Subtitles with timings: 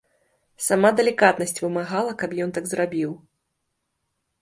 [0.67, 3.17] Сама далікатнасць вымагала, каб ён так зрабіў.